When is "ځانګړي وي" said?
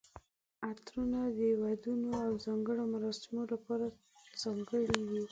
4.41-5.23